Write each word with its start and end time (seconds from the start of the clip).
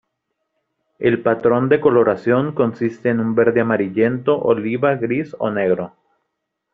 El 0.97 1.21
patrón 1.21 1.69
de 1.69 1.79
coloración 1.79 2.53
consiste 2.55 3.09
en 3.09 3.19
un 3.19 3.35
verde 3.35 3.61
amarillento, 3.61 4.35
oliva, 4.41 4.95
gris 4.95 5.35
o 5.37 5.51
negro. 5.51 5.93